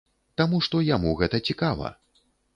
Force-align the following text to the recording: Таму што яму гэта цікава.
Таму 0.41 0.61
што 0.67 0.81
яму 0.87 1.13
гэта 1.21 1.41
цікава. 1.51 1.95